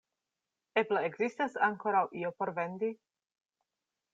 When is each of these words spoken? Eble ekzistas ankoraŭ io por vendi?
Eble 0.81 1.03
ekzistas 1.09 1.59
ankoraŭ 1.67 2.03
io 2.23 2.33
por 2.41 2.53
vendi? 2.59 2.93